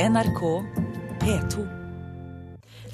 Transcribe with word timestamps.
NRK 0.00 0.40
P2. 1.20 1.66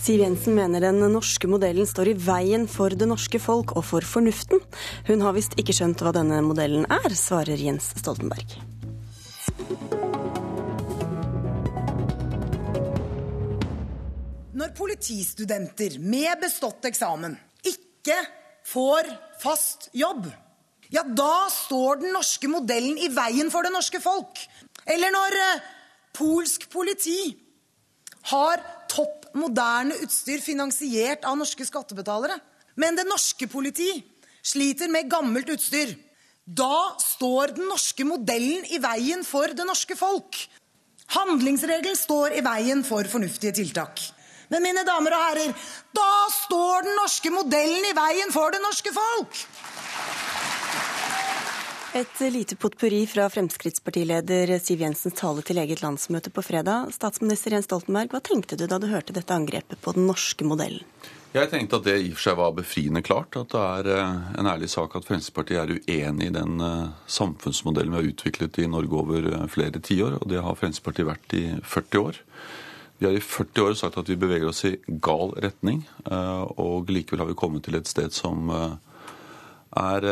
Siv 0.02 0.20
Jensen 0.20 0.56
mener 0.58 0.82
den 0.82 0.98
norske 1.12 1.46
modellen 1.46 1.86
står 1.86 2.08
i 2.10 2.14
veien 2.18 2.64
for 2.66 2.90
det 2.90 3.06
norske 3.06 3.38
folk 3.38 3.76
og 3.78 3.84
for 3.86 4.02
fornuften. 4.02 4.58
Hun 5.06 5.22
har 5.22 5.36
visst 5.36 5.54
ikke 5.54 5.76
skjønt 5.76 6.02
hva 6.02 6.10
denne 6.16 6.40
modellen 6.42 6.82
er, 6.90 7.14
svarer 7.14 7.62
Jens 7.62 7.92
Stoltenberg. 8.00 8.56
Når 14.58 14.74
politistudenter 14.74 16.00
med 16.02 16.42
bestått 16.42 16.90
eksamen 16.90 17.38
ikke 17.70 18.18
får 18.66 19.14
fast 19.46 19.92
jobb, 19.94 20.26
ja, 20.90 21.06
da 21.06 21.46
står 21.54 22.02
den 22.02 22.18
norske 22.18 22.50
modellen 22.50 22.98
i 22.98 23.14
veien 23.14 23.54
for 23.54 23.62
det 23.62 23.74
norske 23.78 24.02
folk. 24.02 24.42
Eller 24.90 25.14
når 25.14 25.42
eh, 25.44 25.72
polsk 26.16 26.68
politi 26.72 27.36
har 28.32 28.62
topp 28.90 29.28
moderne 29.36 29.96
utstyr 30.02 30.40
finansiert 30.42 31.26
av 31.28 31.36
norske 31.38 31.66
skattebetalere, 31.68 32.38
men 32.80 32.96
det 32.96 33.06
norske 33.08 33.48
politi 33.50 33.90
sliter 34.46 34.90
med 34.92 35.10
gammelt 35.10 35.50
utstyr. 35.52 35.94
Da 36.46 36.94
står 37.02 37.56
den 37.56 37.68
norske 37.70 38.06
modellen 38.06 38.66
i 38.70 38.78
veien 38.82 39.24
for 39.26 39.50
det 39.50 39.66
norske 39.66 39.96
folk. 39.98 40.38
Handlingsregelen 41.16 41.98
står 41.98 42.36
i 42.38 42.44
veien 42.44 42.82
for 42.86 43.06
fornuftige 43.10 43.54
tiltak. 43.56 44.00
Men 44.50 44.62
mine 44.62 44.84
damer 44.86 45.14
og 45.14 45.24
herrer, 45.24 45.54
da 45.94 46.10
står 46.30 46.86
den 46.86 46.98
norske 47.00 47.32
modellen 47.34 47.88
i 47.88 47.94
veien 47.96 48.30
for 48.34 48.54
det 48.54 48.62
norske 48.62 48.92
folk! 48.94 49.40
Et 51.96 52.20
lite 52.20 52.56
potpurri 52.60 53.06
fra 53.08 53.24
Fremskrittspartileder 53.32 54.50
Siv 54.60 54.82
Jensens 54.84 55.14
tale 55.16 55.40
til 55.48 55.56
eget 55.62 55.80
landsmøte 55.80 56.28
på 56.28 56.42
fredag. 56.44 56.90
Statsminister 56.92 57.54
Jens 57.56 57.64
Stoltenberg, 57.70 58.10
hva 58.12 58.20
tenkte 58.20 58.58
du 58.60 58.66
da 58.68 58.76
du 58.76 58.84
hørte 58.90 59.14
dette 59.16 59.32
angrepet 59.32 59.80
på 59.80 59.94
den 59.96 60.04
norske 60.04 60.44
modellen? 60.44 60.84
Jeg 61.32 61.48
tenkte 61.48 61.78
at 61.80 61.86
det 61.86 61.94
i 62.02 62.10
og 62.10 62.18
for 62.18 62.26
seg 62.26 62.36
var 62.36 62.52
befriende 62.58 63.00
klart. 63.00 63.38
At 63.40 63.48
det 63.54 63.62
er 63.62 63.88
eh, 63.94 64.28
en 64.42 64.50
ærlig 64.52 64.68
sak 64.74 64.92
at 64.92 65.08
Fremskrittspartiet 65.08 65.62
er 65.62 65.72
uenig 65.72 66.28
i 66.28 66.36
den 66.36 66.60
eh, 66.68 66.92
samfunnsmodellen 67.16 67.96
vi 67.96 68.02
har 68.02 68.12
utviklet 68.12 68.60
i 68.60 68.68
Norge 68.76 69.00
over 69.00 69.32
eh, 69.32 69.48
flere 69.56 69.80
tiår. 69.80 70.18
Og 70.20 70.28
det 70.34 70.44
har 70.44 70.60
Fremskrittspartiet 70.60 71.08
vært 71.14 71.36
i 71.40 71.44
40 71.64 72.02
år. 72.02 72.20
Vi 73.00 73.08
har 73.08 73.16
i 73.16 73.24
40 73.24 73.70
år 73.70 73.78
sagt 73.80 73.96
at 73.96 74.12
vi 74.12 74.20
beveger 74.20 74.52
oss 74.52 74.66
i 74.68 74.76
gal 75.04 75.32
retning, 75.44 75.82
og 76.08 76.88
likevel 76.88 77.20
har 77.20 77.28
vi 77.28 77.36
kommet 77.36 77.66
til 77.66 77.76
et 77.76 77.88
sted 77.88 78.14
som 78.16 78.48
er 79.76 80.08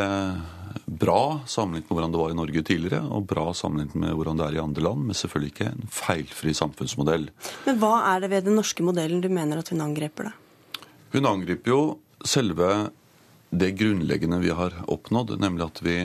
bra 0.85 1.41
sammenlignet 1.47 1.89
med 1.89 1.97
hvordan 1.97 2.13
det 2.15 2.21
var 2.21 2.33
i 2.33 2.39
Norge 2.39 2.63
tidligere, 2.67 3.03
og 3.09 3.27
bra 3.29 3.47
sammenlignet 3.57 3.97
med 4.01 4.17
hvordan 4.17 4.41
det 4.41 4.47
er 4.47 4.57
i 4.59 4.63
andre 4.63 4.85
land, 4.85 5.07
men 5.07 5.17
selvfølgelig 5.17 5.53
ikke 5.53 5.71
en 5.71 5.87
feilfri 5.93 6.55
samfunnsmodell. 6.57 7.29
Men 7.67 7.79
hva 7.83 7.95
er 8.13 8.25
det 8.25 8.33
ved 8.35 8.49
den 8.49 8.59
norske 8.59 8.85
modellen 8.85 9.23
du 9.25 9.31
mener 9.33 9.61
at 9.61 9.71
hun 9.73 9.85
angriper, 9.85 10.31
da? 10.31 10.85
Hun 11.15 11.31
angriper 11.31 11.71
jo 11.71 11.81
selve 12.27 12.69
det 13.55 13.75
grunnleggende 13.79 14.41
vi 14.43 14.53
har 14.55 14.75
oppnådd, 14.91 15.37
nemlig 15.41 15.69
at 15.69 15.83
vi 15.87 15.99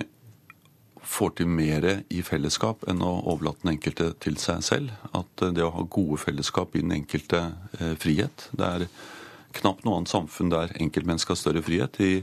får 1.10 1.32
til 1.40 1.50
mer 1.50 1.86
i 2.14 2.20
fellesskap 2.26 2.84
enn 2.92 3.02
å 3.02 3.16
overlate 3.32 3.64
den 3.64 3.73
enkelte 3.73 4.12
til 4.22 4.38
seg 4.38 4.62
selv. 4.66 4.92
At 5.18 5.42
det 5.42 5.64
å 5.66 5.73
ha 5.73 5.86
gode 5.90 6.20
fellesskap 6.22 6.76
i 6.78 6.84
den 6.84 6.94
enkelte 7.00 7.40
eh, 7.80 7.96
frihet. 7.98 8.50
Det 8.54 8.68
er 8.68 8.86
knapt 9.58 9.88
noe 9.88 9.98
annet 9.98 10.12
samfunn 10.12 10.52
der 10.54 10.76
enkeltmennesket 10.78 11.34
har 11.34 11.42
større 11.42 11.66
frihet. 11.66 11.98
I 11.98 12.22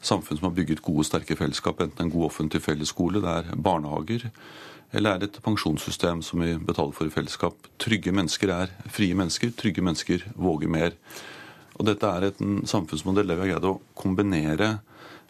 samfunn 0.00 0.38
som 0.38 0.48
har 0.48 0.56
bygget 0.56 0.82
gode, 0.82 1.04
sterke 1.06 1.36
fellesskap, 1.36 1.80
enten 1.80 2.06
en 2.06 2.12
god 2.12 2.28
offentlig 2.30 2.62
fellesskole, 2.62 3.22
det 3.24 3.34
er 3.34 3.56
barnehager, 3.56 4.28
eller 4.92 5.14
er 5.14 5.20
det 5.20 5.30
et 5.30 5.42
pensjonssystem 5.44 6.22
som 6.24 6.40
vi 6.40 6.54
betaler 6.56 6.94
for 6.96 7.08
i 7.08 7.12
fellesskap. 7.12 7.66
Trygge 7.80 8.12
mennesker 8.14 8.52
er 8.54 8.70
frie 8.88 9.16
mennesker. 9.16 9.52
Trygge 9.52 9.84
mennesker 9.84 10.24
våger 10.34 10.70
mer. 10.72 10.94
Og 11.76 11.84
dette 11.86 12.08
er 12.08 12.30
en 12.30 12.62
samfunnsmodell 12.66 13.28
der 13.28 13.36
vi 13.36 13.44
har 13.44 13.58
greid 13.58 13.68
å 13.68 13.80
kombinere 13.98 14.78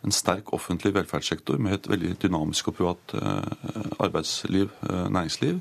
en 0.06 0.14
sterk 0.14 0.52
offentlig 0.54 0.92
velferdssektor 0.94 1.58
med 1.58 1.74
et 1.74 1.88
veldig 1.90 2.12
dynamisk 2.22 2.70
og 2.70 2.76
privat 2.78 3.14
eh, 3.18 3.72
arbeidsliv, 3.98 4.70
eh, 4.86 5.08
næringsliv. 5.10 5.58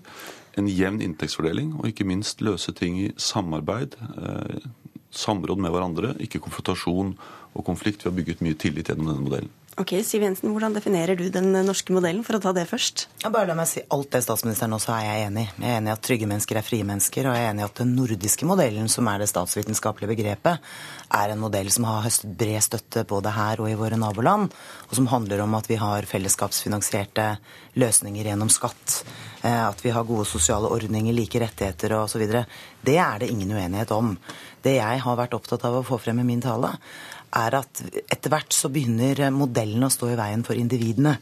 En 0.57 0.69
jevn 0.69 1.01
inntektsfordeling, 1.01 1.73
og 1.79 1.89
ikke 1.89 2.05
minst 2.05 2.41
løse 2.45 2.73
ting 2.77 2.99
i 3.01 3.09
samarbeid, 3.17 3.97
eh, 4.21 4.69
samråd 5.09 5.57
med 5.63 5.73
hverandre, 5.73 6.13
ikke 6.21 6.43
konfrontasjon 6.45 7.15
og 7.57 7.65
konflikt. 7.65 8.05
Vi 8.05 8.11
har 8.11 8.17
bygget 8.17 8.43
mye 8.45 8.57
tillit 8.59 8.91
gjennom 8.91 9.11
denne 9.11 9.25
modellen. 9.25 9.55
Ok, 9.77 9.91
Siv 10.01 10.23
Jensen, 10.25 10.49
Hvordan 10.55 10.73
definerer 10.73 11.13
du 11.13 11.27
den 11.29 11.51
norske 11.53 11.93
modellen, 11.93 12.23
for 12.25 12.33
å 12.33 12.41
ta 12.41 12.49
det 12.49 12.63
først? 12.65 13.03
Ja, 13.21 13.29
bare 13.29 13.45
la 13.51 13.53
meg 13.53 13.67
si 13.69 13.83
Alt 13.93 14.09
det 14.15 14.23
statsministeren 14.25 14.73
også 14.73 14.89
er 14.95 15.03
jeg 15.05 15.27
enig 15.27 15.43
i. 15.43 15.51
Jeg 15.61 15.69
er 15.69 15.77
enig 15.77 15.91
i 15.91 15.93
at 15.93 16.01
trygge 16.07 16.29
mennesker 16.31 16.57
er 16.57 16.65
frie 16.65 16.87
mennesker, 16.87 17.27
og 17.29 17.37
jeg 17.37 17.45
er 17.45 17.51
enig 17.51 17.61
i 17.61 17.67
at 17.67 17.81
den 17.83 17.91
nordiske 17.93 18.49
modellen, 18.49 18.89
som 18.89 19.05
er 19.11 19.21
det 19.21 19.29
statsvitenskapelige 19.29 20.15
begrepet, 20.15 20.65
er 21.21 21.33
en 21.35 21.43
modell 21.43 21.69
som 21.69 21.85
har 21.85 22.01
høstet 22.07 22.33
bred 22.39 22.65
støtte 22.65 23.05
både 23.05 23.35
her 23.37 23.61
og 23.61 23.69
i 23.69 23.77
våre 23.77 24.01
naboland, 24.01 24.49
og 24.89 24.97
som 24.97 25.11
handler 25.13 25.45
om 25.45 25.53
at 25.59 25.69
vi 25.69 25.77
har 25.77 26.09
fellesskapsfinansierte 26.09 27.29
løsninger 27.77 28.31
gjennom 28.31 28.49
skatt, 28.49 29.03
eh, 29.43 29.61
at 29.61 29.85
vi 29.85 29.93
har 29.93 30.09
gode 30.09 30.25
sosiale 30.25 30.73
ordninger, 30.73 31.13
like 31.13 31.37
rettigheter 31.45 31.99
osv. 32.01 32.25
Det 32.81 32.97
er 32.97 33.21
det 33.21 33.29
ingen 33.29 33.53
uenighet 33.53 33.93
om. 33.93 34.15
Det 34.67 34.77
jeg 34.77 35.03
har 35.05 35.19
vært 35.19 35.37
opptatt 35.37 35.63
av 35.67 35.79
å 35.79 35.85
få 35.87 35.99
frem 36.01 36.19
i 36.19 36.27
min 36.27 36.43
tale, 36.43 36.73
er 37.37 37.57
at 37.59 37.81
etter 38.07 38.31
hvert 38.31 38.55
så 38.55 38.69
begynner 38.71 39.27
modellen 39.35 39.83
å 39.83 39.91
stå 39.91 40.13
i 40.13 40.19
veien 40.19 40.43
for 40.47 40.59
individene. 40.59 41.17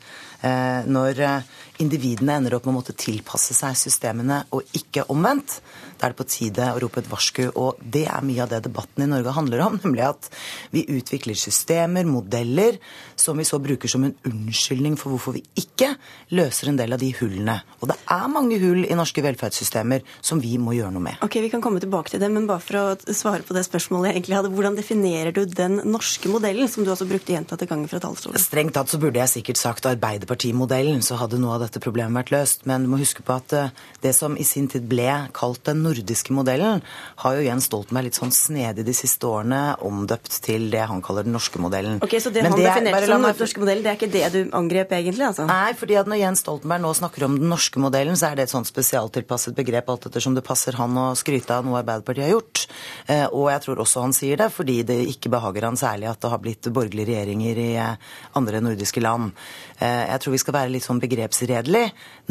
Eh, 0.46 0.86
når 0.86 1.22
eh, 1.26 1.48
individene 1.82 2.38
ender 2.38 2.58
opp 2.58 2.68
med 2.68 2.76
å 2.76 2.78
måtte 2.78 2.96
tilpasse 2.98 3.56
seg 3.58 3.78
systemene 3.80 4.44
og 4.54 4.76
ikke 4.78 5.08
omvendt, 5.12 5.58
da 5.96 6.06
er 6.06 6.14
det 6.14 6.20
på 6.20 6.28
tide 6.28 6.68
å 6.76 6.80
rope 6.84 7.02
et 7.02 7.10
varsku. 7.10 7.42
Og 7.58 7.80
det 7.82 8.06
er 8.12 8.26
mye 8.26 8.44
av 8.44 8.52
det 8.52 8.62
debatten 8.68 9.06
i 9.06 9.10
Norge 9.10 9.34
handler 9.36 9.64
om, 9.66 9.80
nemlig 9.84 10.06
at 10.06 10.30
vi 10.76 10.86
utvikler 10.98 11.40
systemer, 11.40 12.06
modeller, 12.06 12.78
som 13.18 13.40
vi 13.40 13.48
så 13.48 13.60
bruker 13.64 13.92
som 13.92 14.06
en 14.06 14.16
unnskyldning 14.28 15.00
for 15.02 15.16
hvorfor 15.16 15.38
vi 15.40 15.44
ikke 15.58 15.94
løser 16.36 16.70
en 16.72 16.80
del 16.80 16.94
av 16.94 17.02
de 17.02 17.10
hullene. 17.18 17.58
Og 17.82 17.90
det 17.90 17.98
er 18.14 18.32
mange 18.32 18.60
hull 18.62 18.84
i 18.86 18.98
norske 18.98 19.24
velferdssystemer 19.26 20.06
som 20.22 20.44
vi 20.44 20.56
må 20.62 20.76
gjøre 20.78 20.94
noe 20.94 21.08
med. 21.10 21.20
Ok, 21.26 21.40
Vi 21.46 21.52
kan 21.54 21.64
komme 21.64 21.82
tilbake 21.82 22.14
til 22.14 22.22
det, 22.22 22.30
men 22.32 22.48
bare 22.50 22.64
for 22.64 22.82
å 22.82 23.16
svare 23.16 23.35
på 23.44 23.56
det 23.58 23.66
spørsmålet 23.68 24.12
jeg 24.12 24.20
egentlig 24.20 24.38
hadde. 24.38 24.52
Hvordan 24.56 24.78
definerer 24.78 25.36
du 25.36 25.42
den 25.50 25.82
norske 25.84 26.30
modellen, 26.32 26.70
som 26.72 26.86
du 26.86 26.92
også 26.94 27.08
brukte 27.10 27.34
gjentatte 27.34 27.68
ganger 27.68 27.92
fra 27.92 28.00
talerstolen? 28.04 28.40
Strengt 28.40 28.76
tatt 28.78 28.94
så 28.94 29.00
burde 29.02 29.20
jeg 29.20 29.34
sikkert 29.34 29.60
sagt 29.60 29.90
Arbeiderpartimodellen, 29.90 31.02
så 31.06 31.18
hadde 31.20 31.40
noe 31.42 31.58
av 31.58 31.66
dette 31.66 31.82
problemet 31.84 32.16
vært 32.22 32.34
løst. 32.36 32.66
Men 32.70 32.86
du 32.86 32.92
må 32.94 33.00
huske 33.02 33.26
på 33.26 33.36
at 33.36 33.56
eh, 33.58 33.74
det 34.06 34.14
som 34.16 34.38
i 34.40 34.46
sin 34.48 34.70
tid 34.72 34.88
ble 34.88 35.10
kalt 35.36 35.64
den 35.68 35.84
nordiske 35.86 36.36
modellen, 36.36 36.84
har 37.24 37.38
jo 37.38 37.46
Jens 37.46 37.68
Stoltenberg 37.70 38.10
litt 38.10 38.20
sånn 38.20 38.34
snedig 38.36 38.86
de 38.88 38.96
siste 38.96 39.28
årene 39.28 39.76
omdøpt 39.86 40.40
til 40.46 40.70
det 40.74 40.86
han 40.88 41.04
kaller 41.06 41.28
den 41.28 41.36
norske 41.36 41.60
modellen. 41.62 42.00
Ok, 42.06 42.18
Så 42.22 42.32
det 42.32 42.46
Men 42.46 42.56
han 42.56 42.62
det 42.62 42.70
definerte 42.70 43.10
som 43.10 43.28
den 43.28 43.40
norske 43.44 43.64
modellen, 43.64 43.84
det 43.84 43.92
er 43.92 44.00
ikke 44.00 44.14
det 44.14 44.26
du 44.34 44.56
angrep 44.56 44.96
egentlig? 44.96 45.26
altså? 45.28 45.48
Nei, 45.50 45.74
fordi 45.78 46.00
at 46.00 46.10
når 46.10 46.22
Jens 46.22 46.46
Stoltenberg 46.46 46.84
nå 46.86 46.94
snakker 47.02 47.28
om 47.28 47.40
den 47.40 47.50
norske 47.52 47.82
modellen, 47.82 48.18
så 48.20 48.32
er 48.32 48.40
det 48.40 48.48
et 48.48 48.54
sånn 48.54 48.68
spesialtilpasset 48.68 49.56
begrep 49.58 49.90
alt 49.90 50.10
ettersom 50.10 50.38
det 50.38 50.46
passer 50.46 50.78
han 50.80 50.98
å 51.00 51.08
skryte 51.18 51.56
av 51.56 51.66
noe 51.68 51.80
Arbeiderpartiet 51.82 52.28
har 52.28 52.36
gjort. 52.36 52.65
Eh, 53.08 53.26
og 53.28 53.50
jeg 53.52 53.64
tror 53.66 53.82
også 53.84 54.06
han 54.06 54.16
sier 54.16 54.40
det 54.40 54.50
fordi 54.54 54.80
det 54.88 54.98
ikke 55.12 55.32
behager 55.34 55.68
han 55.68 55.80
særlig 55.80 56.10
at 56.12 56.22
det 56.22 56.32
har 56.32 56.42
blitt 56.42 56.70
borgerlige 56.74 57.10
regjeringer 57.12 57.62
i 57.62 57.70
eh, 57.82 58.14
andre 58.40 58.62
nordiske 58.64 59.04
land. 59.04 59.32
Eh, 59.80 60.04
jeg 60.12 60.24
tror 60.24 60.36
vi 60.36 60.42
skal 60.44 60.58
være 60.58 60.74
litt 60.74 60.86
sånn 60.86 61.02
begrepsredelig. 61.04 61.84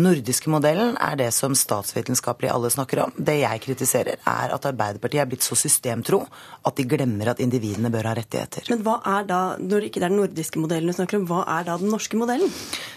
Nordiske 0.05 0.53
modellen 0.53 0.97
er 1.03 1.19
det 1.21 1.31
som 1.37 1.55
statsvitenskapelig 1.59 2.50
alle 2.53 2.72
snakker 2.72 3.05
om. 3.06 3.15
Det 3.16 3.38
jeg 3.43 3.62
kritiserer, 3.66 4.21
er 4.25 4.55
at 4.55 4.69
Arbeiderpartiet 4.71 5.22
er 5.25 5.31
blitt 5.31 5.47
så 5.47 5.59
systemtro 5.59 6.25
at 6.65 6.76
de 6.78 6.88
glemmer 6.88 7.32
at 7.34 7.43
individene 7.44 7.93
bør 7.93 8.11
ha 8.11 8.16
rettigheter. 8.19 8.66
Men 8.72 8.82
hva 8.87 8.99
er 9.19 9.28
da, 9.28 9.41
når 9.61 9.84
det 9.84 9.91
ikke 9.91 10.03
er 10.03 10.09
den 10.09 10.21
nordiske 10.22 10.62
modellen 10.62 10.91
du 10.91 10.97
snakker 10.97 11.21
om, 11.21 11.28
hva 11.31 11.44
er 11.59 11.69
da 11.69 11.78
den 11.81 11.93
norske 11.93 12.19
modellen? 12.19 12.50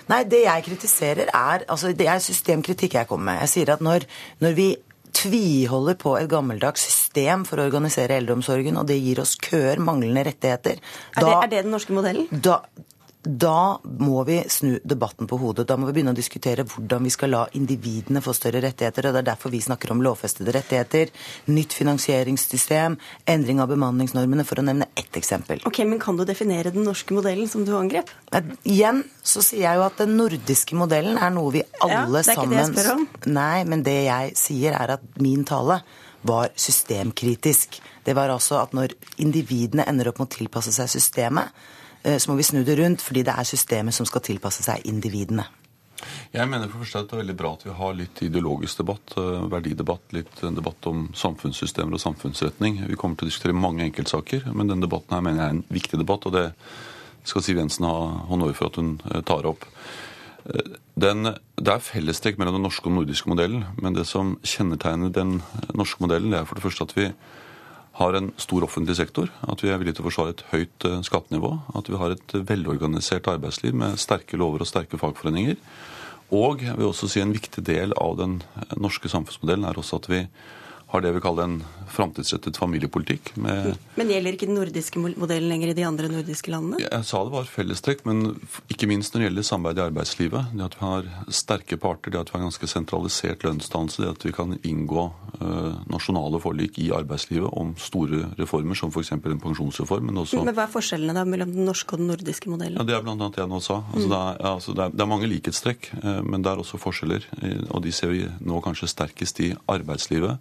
Nei, 0.08 0.24
det 0.30 0.44
jeg 0.46 0.66
kritiserer 0.70 1.32
er 1.36 1.66
altså 1.68 1.92
Det 1.98 2.08
er 2.08 2.24
systemkritikk 2.24 2.96
jeg 2.98 3.10
kommer 3.10 3.32
med. 3.32 3.42
Jeg 3.46 3.54
sier 3.54 3.74
at 3.74 3.84
når, 3.84 4.06
når 4.44 4.56
vi 4.58 4.68
tviholder 5.18 5.98
på 6.00 6.14
et 6.20 6.30
gammeldags 6.32 6.84
system 6.88 7.46
for 7.48 7.60
å 7.60 7.68
organisere 7.68 8.20
eldreomsorgen, 8.22 8.78
og 8.80 8.88
det 8.90 9.00
gir 9.02 9.22
oss 9.24 9.36
køer, 9.42 9.82
manglende 9.84 10.26
rettigheter. 10.28 10.82
Er, 11.16 11.24
det, 11.24 11.34
er 11.34 11.52
det 11.54 11.64
den 11.66 11.74
norske 11.74 11.96
modellen? 11.96 12.30
Da, 12.32 12.62
da 13.28 13.80
må 13.84 14.24
vi 14.24 14.38
snu 14.50 14.78
debatten 14.84 15.28
på 15.28 15.38
hodet. 15.42 15.68
Da 15.68 15.76
må 15.78 15.90
vi 15.90 15.98
begynne 15.98 16.14
å 16.14 16.18
diskutere 16.18 16.64
hvordan 16.68 17.04
vi 17.04 17.12
skal 17.12 17.34
la 17.34 17.42
individene 17.60 18.22
få 18.24 18.34
større 18.36 18.62
rettigheter. 18.64 19.08
og 19.08 19.16
Det 19.16 19.22
er 19.22 19.28
derfor 19.32 19.52
vi 19.54 19.62
snakker 19.64 19.92
om 19.92 20.02
lovfestede 20.06 20.54
rettigheter, 20.56 21.12
nytt 21.52 21.76
finansieringssystem, 21.76 22.98
endring 23.28 23.62
av 23.64 23.72
bemanningsnormene, 23.74 24.46
for 24.48 24.62
å 24.62 24.66
nevne 24.68 24.90
ett 24.96 25.20
eksempel. 25.20 25.62
Ok, 25.68 25.84
Men 25.88 26.00
kan 26.00 26.18
du 26.18 26.26
definere 26.26 26.72
den 26.72 26.88
norske 26.88 27.14
modellen 27.14 27.48
som 27.48 27.66
du 27.66 27.76
angrep? 27.76 28.10
Igjen 28.64 29.04
så 29.24 29.44
sier 29.44 29.68
jeg 29.68 29.80
jo 29.80 29.86
at 29.86 29.98
den 29.98 30.18
nordiske 30.18 30.76
modellen 30.76 31.18
er 31.18 31.32
noe 31.36 31.52
vi 31.52 31.64
alle 31.82 32.24
sammen 32.24 32.24
ja, 32.24 32.24
det 32.24 32.28
er 32.28 32.34
ikke 32.34 32.50
det 32.50 32.60
jeg 32.60 32.74
spør 32.74 32.92
om. 32.96 33.08
Nei, 33.38 33.64
men 33.66 33.84
det 33.84 34.00
jeg 34.08 34.36
sier 34.40 34.78
er 34.78 34.98
at 34.98 35.08
min 35.20 35.44
tale 35.48 35.82
var 36.28 36.52
systemkritisk. 36.56 37.82
Det 38.04 38.16
var 38.16 38.32
altså 38.32 38.62
at 38.62 38.74
når 38.76 38.96
individene 39.24 39.86
ender 39.88 40.12
opp 40.12 40.22
med 40.22 40.30
å 40.30 40.36
tilpasse 40.38 40.74
seg 40.76 40.90
systemet, 40.92 41.52
så 42.16 42.32
må 42.32 42.38
vi 42.40 42.46
snu 42.48 42.62
det 42.64 42.78
rundt, 42.80 43.04
fordi 43.04 43.26
det 43.28 43.36
er 43.36 43.48
systemet 43.48 43.96
som 43.96 44.08
skal 44.08 44.24
tilpasse 44.24 44.64
seg 44.64 44.86
individene. 44.88 45.44
Jeg 46.36 46.46
mener 46.50 46.70
for 46.70 46.86
at 46.86 47.08
det 47.10 47.16
er 47.16 47.24
veldig 47.24 47.36
bra 47.40 47.54
at 47.56 47.64
vi 47.66 47.74
har 47.74 47.96
litt 47.98 48.20
ideologisk 48.26 48.84
debatt, 48.84 49.16
eh, 49.18 49.46
verdidebatt, 49.52 50.12
litt 50.14 50.42
debatt 50.42 50.90
om 50.90 51.08
samfunnssystemer 51.18 51.98
og 51.98 52.04
samfunnsretning. 52.04 52.84
Vi 52.88 53.00
kommer 53.00 53.18
til 53.18 53.28
å 53.28 53.32
diskutere 53.32 53.58
mange 53.58 53.86
enkeltsaker, 53.88 54.46
men 54.54 54.70
denne 54.70 54.86
debatten 54.86 55.16
her 55.16 55.24
mener 55.26 55.42
jeg 55.42 55.48
er 55.48 55.56
en 55.56 55.64
viktig 55.80 56.02
debatt, 56.02 56.28
og 56.28 56.36
det 56.38 56.52
skal 57.28 57.44
Siv 57.44 57.58
Jensen 57.58 57.88
ha 57.88 58.28
honnør 58.30 58.54
for 58.56 58.70
at 58.70 58.78
hun 58.80 59.00
eh, 59.10 59.24
tar 59.26 59.50
opp. 59.50 59.66
Eh, 60.46 60.78
den, 61.00 61.34
det 61.34 61.74
er 61.74 61.88
fellestrekk 61.88 62.38
mellom 62.38 62.60
den 62.60 62.68
norske 62.68 62.86
og 62.86 62.94
den 62.94 63.02
nordiske 63.02 63.34
modellen, 63.34 63.66
men 63.82 63.98
det 63.98 64.06
som 64.06 64.38
kjennetegner 64.46 65.14
den 65.16 65.42
norske 65.74 66.04
modellen, 66.04 66.32
det 66.32 66.44
er 66.44 66.50
for 66.50 66.60
det 66.60 66.68
første 66.68 66.88
at 66.88 66.98
vi 66.98 67.10
har 67.98 68.14
en 68.18 68.30
stor 68.38 68.66
offentlig 68.68 68.96
sektor, 69.00 69.32
at 69.50 69.62
vi 69.64 69.72
er 69.74 69.80
villige 69.82 69.98
til 69.98 70.06
å 70.06 70.10
forsvare 70.12 70.36
et 70.36 70.44
høyt 70.52 70.86
skattenivå, 71.08 71.50
at 71.80 71.90
vi 71.90 71.98
har 71.98 72.14
et 72.14 72.36
velorganisert 72.46 73.30
arbeidsliv 73.32 73.74
med 73.78 73.98
sterke 74.02 74.38
lover 74.38 74.62
og 74.62 74.70
sterke 74.70 75.00
fagforeninger. 75.02 75.58
Og 76.36 76.62
jeg 76.62 76.76
vil 76.78 76.90
også 76.90 77.10
si 77.10 77.24
en 77.24 77.34
viktig 77.34 77.64
del 77.66 77.96
av 77.98 78.18
den 78.20 78.42
norske 78.76 79.10
samfunnsmodellen 79.10 79.66
er 79.66 79.80
også 79.80 80.02
at 80.02 80.10
vi 80.12 80.22
har 80.88 81.04
det 81.04 81.12
vi 81.12 81.22
kaller 81.24 81.44
en 81.44 81.58
framtidsrettet 81.92 82.58
familiepolitikk. 82.58 83.34
men 83.36 84.12
gjelder 84.12 84.36
ikke 84.36 84.48
den 84.48 84.56
nordiske 84.56 85.02
modellen 85.02 85.50
lenger 85.52 85.72
i 85.72 85.76
de 85.76 85.84
andre 85.88 86.08
nordiske 86.12 86.52
landene? 86.52 86.80
Jeg 86.84 87.08
sa 87.08 87.24
det 87.26 87.34
var 87.34 87.50
fellestrekk, 87.52 88.06
men 88.08 88.38
ikke 88.72 88.88
minst 88.88 89.14
når 89.14 89.20
det 89.20 89.28
gjelder 89.28 89.48
samarbeid 89.50 89.82
i 89.82 89.86
arbeidslivet. 89.88 90.54
Det 90.54 90.68
at 90.68 90.78
vi 90.78 90.86
har 90.86 91.10
sterke 91.42 91.80
parter, 91.82 92.14
det 92.14 92.22
at 92.22 92.32
vi 92.32 92.38
har 92.38 92.46
ganske 92.46 92.70
sentralisert 92.72 93.44
lønnsdannelse, 93.48 94.04
det 94.04 94.14
at 94.14 94.28
vi 94.30 94.34
kan 94.36 94.56
inngå 94.62 95.10
uh, 95.42 95.74
nasjonale 95.92 96.40
forlik 96.44 96.80
i 96.84 96.88
arbeidslivet 96.96 97.52
om 97.52 97.76
store 97.82 98.24
reformer, 98.40 98.80
som 98.80 98.94
f.eks. 98.94 99.12
en 99.18 99.44
pensjonsreform. 99.44 100.08
Men, 100.08 100.24
også... 100.24 100.40
men 100.44 100.56
hva 100.56 100.70
er 100.70 100.74
forskjellene 100.76 101.18
da 101.20 101.26
mellom 101.28 101.52
den 101.56 101.68
norske 101.68 101.98
og 101.98 102.04
den 102.04 102.12
nordiske 102.14 102.52
modellen? 102.52 102.80
Ja, 102.80 102.88
Det 102.88 102.96
er 102.96 103.04
bl.a. 103.04 103.18
det 103.28 103.44
jeg 103.44 103.52
nå 103.52 103.60
sa. 103.60 103.82
Altså, 103.92 104.08
mm. 104.08 104.16
det, 104.16 104.24
er, 104.24 104.42
altså, 104.54 104.78
det, 104.78 104.88
er, 104.88 104.96
det, 104.96 105.04
er, 105.04 105.12
mange 105.18 105.32
likhetstrekk, 105.36 105.92
uh, 106.00 106.24
men 106.24 106.48
det 106.48 106.54
er 106.54 106.64
også 106.64 106.80
forskjeller. 106.80 107.28
Og 107.76 107.84
de 107.84 107.92
ser 107.96 108.16
vi 108.16 108.26
nå 108.48 108.64
kanskje 108.64 108.92
sterkest 108.92 109.44
i 109.44 109.54
arbeidslivet 109.68 110.38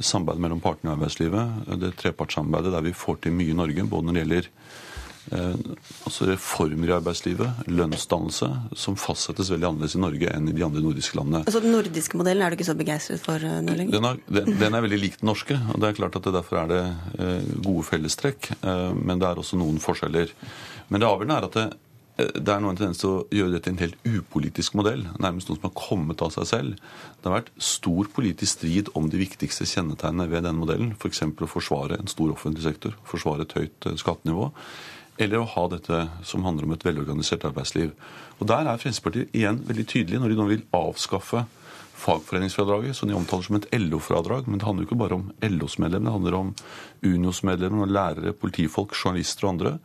samarbeid 0.00 0.42
mellom 0.42 0.60
partene 0.62 0.92
i 0.92 0.96
arbeidslivet, 0.96 1.64
det 1.80 1.94
trepartssamarbeidet 2.00 2.74
der 2.74 2.84
vi 2.86 2.94
får 2.96 3.24
til 3.24 3.34
mye 3.36 3.54
i 3.54 3.56
Norge, 3.58 3.86
både 3.88 4.08
når 4.08 4.16
det 4.16 4.22
gjelder 4.22 4.48
eh, 5.32 5.56
altså 6.08 6.28
reformer 6.30 6.92
i 6.92 6.94
arbeidslivet, 6.98 7.64
lønnsdannelse, 7.70 8.50
som 8.84 8.98
fastsettes 9.00 9.50
veldig 9.54 9.70
annerledes 9.70 9.98
i 9.98 10.02
Norge 10.02 10.30
enn 10.34 10.50
i 10.50 10.56
de 10.56 10.64
andre 10.66 10.84
nordiske 10.84 11.18
landene. 11.18 11.42
Altså 11.46 11.62
Den 11.64 11.74
nordiske 11.76 12.20
modellen 12.20 12.46
er 12.46 12.54
du 12.54 12.58
ikke 12.58 12.70
så 12.70 12.78
begeistret 12.78 13.24
for 13.24 13.42
eh, 13.42 13.58
nå 13.64 13.76
lenger? 13.80 13.98
Den 13.98 14.08
er, 14.12 14.22
den, 14.38 14.54
den 14.62 14.78
er, 14.78 14.86
veldig 14.86 15.02
lik 15.02 15.20
den 15.20 15.32
norske. 15.32 15.58
og 15.74 15.82
det 15.82 15.90
er 15.90 16.00
klart 16.00 16.20
at 16.20 16.28
det 16.28 16.36
Derfor 16.38 16.62
er 16.62 16.72
det 16.72 16.84
eh, 17.18 17.52
gode 17.64 17.84
fellestrekk, 17.88 18.52
men 18.62 19.18
det 19.18 19.26
er 19.26 19.40
også 19.40 19.58
noen 19.58 19.80
forskjeller. 19.82 20.30
Men 20.88 21.02
det 21.02 21.08
avgjørende 21.08 21.38
er 21.38 21.46
at 21.48 21.56
det, 21.56 21.68
det 22.18 22.50
er 22.50 22.58
nå 22.58 22.72
en 22.72 22.78
tendens 22.78 22.98
til 22.98 23.12
å 23.12 23.18
gjøre 23.30 23.52
dette 23.52 23.68
til 23.68 23.76
en 23.76 23.82
helt 23.84 24.06
upolitisk 24.06 24.74
modell. 24.78 25.04
Nærmest 25.22 25.50
noe 25.50 25.58
som 25.60 25.68
har 25.68 25.74
kommet 25.78 26.22
av 26.24 26.32
seg 26.34 26.48
selv. 26.50 26.80
Det 27.14 27.28
har 27.28 27.36
vært 27.36 27.52
stor 27.62 28.08
politisk 28.14 28.56
strid 28.56 28.90
om 28.98 29.06
de 29.12 29.20
viktigste 29.20 29.66
kjennetegnene 29.70 30.26
ved 30.32 30.42
denne 30.42 30.58
modellen. 30.58 30.96
F.eks. 30.98 31.22
For 31.28 31.46
å 31.46 31.52
forsvare 31.52 32.00
en 32.00 32.10
stor 32.10 32.32
offentlig 32.34 32.64
sektor, 32.66 32.96
forsvare 33.06 33.46
et 33.46 33.54
høyt 33.54 33.86
eh, 33.86 33.94
skattenivå. 34.02 34.48
Eller 35.22 35.38
å 35.38 35.46
ha 35.54 35.64
dette 35.70 36.00
som 36.26 36.42
handler 36.46 36.66
om 36.66 36.74
et 36.74 36.88
velorganisert 36.88 37.46
arbeidsliv. 37.46 37.94
Og 38.40 38.50
Der 38.50 38.66
er 38.66 38.82
Fremskrittspartiet 38.82 39.38
igjen 39.38 39.62
veldig 39.70 39.86
tydelige 39.86 40.22
når 40.24 40.34
de 40.34 40.42
nå 40.42 40.50
vil 40.50 40.66
avskaffe 40.74 41.46
fagforeningsfradraget, 41.98 42.98
som 42.98 43.10
de 43.10 43.18
omtaler 43.18 43.46
som 43.46 43.58
et 43.58 43.72
LO-fradrag. 43.78 44.50
Men 44.50 44.58
det 44.58 44.66
handler 44.66 44.86
jo 44.86 44.90
ikke 44.90 45.02
bare 45.06 45.22
om 45.22 45.30
LOs 45.54 45.78
medlemmer, 45.78 46.10
det 46.10 46.18
handler 46.18 46.42
om 46.42 46.54
Unios 47.06 47.44
medlemmer, 47.46 47.90
lærere, 47.90 48.34
politifolk, 48.34 48.98
journalister 48.98 49.46
og 49.46 49.54
andre 49.54 49.78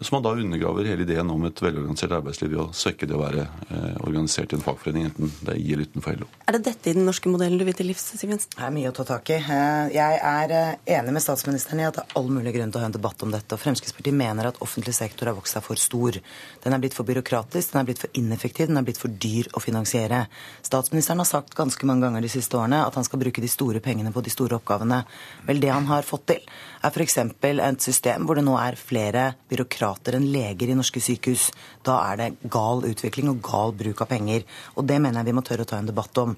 som 0.00 0.16
man 0.16 0.22
da 0.22 0.30
undergraver 0.30 0.84
hele 0.84 1.02
ideen 1.02 1.30
om 1.30 1.44
et 1.48 1.60
velorganisert 1.62 2.12
arbeidsliv 2.12 2.50
ved 2.52 2.60
å 2.60 2.66
svekke 2.76 3.06
det 3.08 3.14
å 3.16 3.22
være 3.22 3.44
eh, 3.72 3.94
organisert 4.04 4.52
i 4.52 4.58
en 4.58 4.62
fagforening, 4.62 5.06
enten 5.08 5.30
det 5.40 5.54
er 5.54 5.60
i 5.62 5.70
eller 5.72 5.88
utenfor 5.88 6.18
LO. 6.20 6.28
Er 6.44 6.58
det 6.58 6.60
dette 6.66 6.90
i 6.90 6.96
den 6.98 7.08
norske 7.08 7.30
modellen 7.32 7.56
du 7.58 7.64
vil 7.64 7.76
til 7.76 7.88
livs, 7.88 8.04
Siv 8.20 8.34
Jensen? 8.34 8.52
Det 8.52 8.66
er 8.66 8.74
mye 8.74 8.90
å 8.90 8.94
ta 8.94 9.06
tak 9.08 9.32
i. 9.32 9.38
Eh, 9.40 9.94
jeg 9.96 10.18
er 10.28 10.54
eh, 10.58 10.74
enig 10.98 11.14
med 11.16 11.24
statsministeren 11.24 11.80
i 11.80 11.86
at 11.88 11.96
det 11.96 12.04
er 12.04 12.20
all 12.20 12.28
mulig 12.28 12.52
grunn 12.54 12.74
til 12.74 12.80
å 12.80 12.84
ha 12.84 12.90
en 12.90 12.96
debatt 12.98 13.24
om 13.24 13.32
dette. 13.32 13.56
og 13.56 13.62
Fremskrittspartiet 13.62 14.18
mener 14.18 14.50
at 14.50 14.60
offentlig 14.64 14.92
sektor 14.98 15.32
har 15.32 15.38
vokst 15.38 15.56
seg 15.56 15.64
for 15.64 15.80
stor. 15.80 16.20
Den 16.66 16.76
er 16.76 16.84
blitt 16.84 16.96
for 16.98 17.08
byråkratisk, 17.08 17.72
den 17.72 17.80
er 17.80 17.88
blitt 17.88 18.04
for 18.04 18.20
ineffektiv, 18.20 18.68
den 18.68 18.82
er 18.82 18.86
blitt 18.86 19.00
for 19.00 19.16
dyr 19.24 19.48
å 19.56 19.64
finansiere. 19.64 20.26
Statsministeren 20.68 21.24
har 21.24 21.30
sagt 21.32 21.56
ganske 21.56 21.88
mange 21.88 22.04
ganger 22.04 22.28
de 22.28 22.32
siste 22.36 22.60
årene 22.60 22.84
at 22.84 23.00
han 23.00 23.08
skal 23.08 23.24
bruke 23.24 23.40
de 23.40 23.48
store 23.48 23.80
pengene 23.80 24.12
på 24.12 24.20
de 24.26 24.36
store 24.36 24.60
oppgavene. 24.60 25.00
Vel, 25.48 25.64
det 25.64 25.72
han 25.72 25.88
har 25.88 26.04
fått 26.04 26.28
til, 26.34 26.44
er 26.84 26.92
f.eks. 26.92 27.18
et 27.24 27.82
system 27.82 28.28
hvor 28.28 28.36
det 28.36 28.44
nå 28.44 28.54
er 28.60 28.76
flere 28.78 29.30
byråkrater 29.48 29.77
byråkrater 29.78 30.16
enn 30.18 30.32
leger 30.32 30.68
i 30.68 30.76
norske 30.76 31.00
sykehus. 31.00 31.50
Da 31.84 32.00
er 32.10 32.18
det 32.18 32.50
gal 32.50 32.84
utvikling 32.84 33.30
og 33.30 33.42
gal 33.42 33.72
bruk 33.72 34.02
av 34.02 34.08
penger. 34.10 34.44
Og 34.76 34.86
det 34.86 35.00
mener 35.00 35.20
jeg 35.20 35.30
vi 35.30 35.38
må 35.38 35.42
tørre 35.42 35.62
å 35.62 35.68
ta 35.68 35.78
en 35.78 35.88
debatt 35.88 36.16
om. 36.18 36.36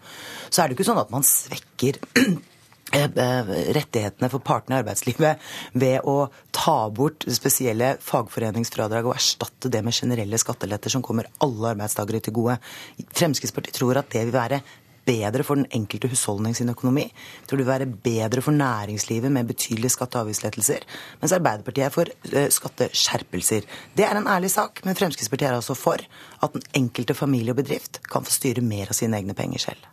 Så 0.50 0.62
er 0.62 0.68
det 0.68 0.76
ikke 0.76 0.88
sånn 0.90 1.00
at 1.00 1.10
man 1.10 1.24
svekker 1.24 1.98
eh, 2.92 3.06
eh, 3.08 3.52
rettighetene 3.76 4.30
for 4.30 4.40
partene 4.40 4.76
i 4.76 4.82
arbeidslivet 4.82 5.40
ved 5.72 6.04
å 6.04 6.28
ta 6.52 6.90
bort 6.90 7.24
spesielle 7.28 7.96
fagforeningsfradrag 8.04 9.08
og 9.08 9.16
erstatte 9.16 9.72
det 9.72 9.82
med 9.84 9.96
generelle 9.96 10.40
skatteletter 10.40 10.92
som 10.92 11.04
kommer 11.04 11.30
alle 11.40 11.74
arbeidstakere 11.74 12.20
til 12.20 12.36
gode. 12.36 12.60
Fremskrittspartiet 13.16 13.80
tror 13.80 14.02
at 14.02 14.12
det 14.12 14.26
vil 14.26 14.36
være 14.36 14.62
bedre 15.06 15.44
for 15.46 15.60
den 15.60 15.68
enkelte 15.74 16.10
husholdning 16.10 16.56
sin 16.56 16.72
økonomi. 16.72 17.06
Jeg 17.08 17.48
tror 17.48 17.60
det 17.60 17.66
vil 17.66 17.72
være 17.72 17.88
bedre 18.04 18.44
for 18.44 18.56
næringslivet 18.56 19.32
med 19.32 19.48
betydelige 19.48 19.94
skatte- 19.96 20.20
og 20.20 20.26
avgiftslettelser. 20.26 20.86
Mens 21.20 21.36
Arbeiderpartiet 21.36 21.86
er 21.86 21.94
for 21.94 22.10
uh, 22.32 22.48
skatteskjerpelser. 22.52 23.68
Det 23.96 24.06
er 24.06 24.16
en 24.16 24.28
ærlig 24.28 24.50
sak, 24.50 24.84
men 24.84 24.98
Fremskrittspartiet 24.98 25.50
er 25.50 25.60
altså 25.60 25.74
for 25.74 26.00
at 26.42 26.52
den 26.56 26.66
enkelte 26.74 27.14
familie 27.14 27.54
og 27.54 27.62
bedrift 27.62 28.02
kan 28.10 28.26
få 28.26 28.34
styre 28.34 28.64
mer 28.64 28.90
av 28.90 28.98
sine 28.98 29.16
egne 29.16 29.34
penger 29.34 29.70
selv. 29.70 29.88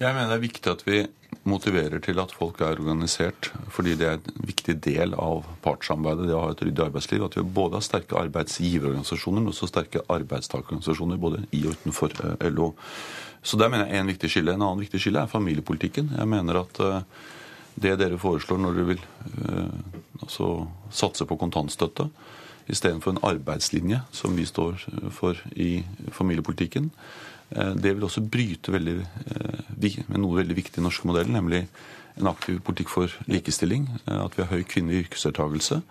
Jeg 0.00 0.14
mener 0.14 0.32
det 0.32 0.38
er 0.40 0.46
viktig 0.48 0.72
at 0.72 0.86
vi 0.86 1.04
motiverer 1.48 1.98
til 2.02 2.20
at 2.22 2.32
folk 2.34 2.60
er 2.62 2.78
organisert, 2.78 3.50
fordi 3.72 3.96
det 3.98 4.06
er 4.06 4.18
en 4.18 4.44
viktig 4.46 4.76
del 4.84 5.14
av 5.18 5.42
partssamarbeidet, 5.64 6.28
det 6.28 6.36
å 6.36 6.42
ha 6.44 6.52
et 6.54 6.62
ryddig 6.62 6.84
arbeidsliv. 6.84 7.24
At 7.26 7.36
vi 7.38 7.42
både 7.42 7.80
har 7.80 7.86
sterke 7.86 8.18
arbeidsgiverorganisasjoner, 8.20 9.42
men 9.42 9.50
også 9.50 9.70
sterke 9.70 10.04
arbeidstakerorganisasjoner 10.12 11.18
både 11.22 11.42
i 11.50 11.64
og 11.66 11.74
utenfor 11.78 12.14
eh, 12.22 12.46
LO. 12.52 12.72
Så 13.42 13.58
der 13.58 13.72
mener 13.72 13.90
jeg 13.90 14.04
en 14.04 14.12
viktig 14.12 14.30
skille. 14.30 14.54
En 14.54 14.62
annen 14.62 14.84
viktig 14.84 15.00
skille 15.02 15.24
er 15.24 15.32
familiepolitikken. 15.32 16.12
Jeg 16.14 16.30
mener 16.30 16.60
at 16.60 16.78
uh, 16.78 17.00
det 17.74 17.96
dere 17.98 18.20
foreslår 18.22 18.60
når 18.62 18.78
dere 18.78 18.90
vil 18.92 19.02
uh, 19.02 19.90
altså 20.22 20.52
satse 20.94 21.26
på 21.26 21.40
kontantstøtte 21.40 22.06
istedenfor 22.70 23.16
en 23.16 23.24
arbeidslinje, 23.26 23.98
som 24.14 24.38
vi 24.38 24.46
står 24.46 24.78
for 25.10 25.40
i 25.58 25.82
familiepolitikken, 26.14 26.92
det 27.50 27.90
vil 27.96 28.06
også 28.06 28.22
bryte 28.22 28.72
veldig, 28.72 28.94
noe 29.82 30.40
veldig 30.40 30.56
viktig 30.58 30.76
i 30.76 30.80
den 30.80 30.88
norske 30.88 31.08
modellen, 31.08 31.36
nemlig 31.36 31.66
en 32.20 32.28
aktiv 32.30 32.60
politikk 32.64 32.92
for 32.92 33.12
likestilling. 33.30 33.88
At 34.06 34.36
vi 34.36 34.44
har 34.44 34.52
høy 34.52 34.64
kvinnelig 34.68 35.06
yrkesdeltakelse. 35.06 35.82